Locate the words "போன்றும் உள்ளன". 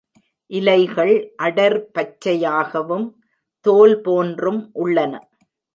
4.01-5.13